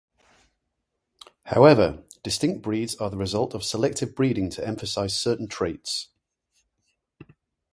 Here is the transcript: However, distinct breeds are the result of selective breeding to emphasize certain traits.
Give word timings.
However, 1.43 2.03
distinct 2.23 2.63
breeds 2.63 2.95
are 2.95 3.11
the 3.11 3.17
result 3.17 3.53
of 3.53 3.63
selective 3.63 4.15
breeding 4.15 4.49
to 4.49 4.67
emphasize 4.67 5.15
certain 5.15 5.47
traits. 5.47 6.07